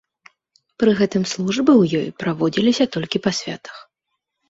[0.83, 3.75] Пры гэтым службы ў ёй праводзіліся толькі па святах.